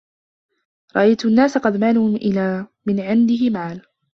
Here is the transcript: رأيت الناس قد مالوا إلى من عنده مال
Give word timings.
رأيت 0.95 1.25
الناس 1.25 1.57
قد 1.57 1.77
مالوا 1.77 2.07
إلى 2.09 2.67
من 2.85 2.99
عنده 2.99 3.49
مال 3.49 3.81